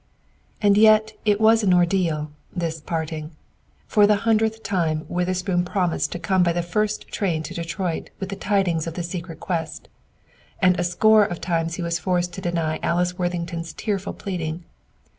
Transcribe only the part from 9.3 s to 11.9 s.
quest, and a score of times he